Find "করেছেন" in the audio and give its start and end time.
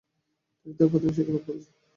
1.47-1.73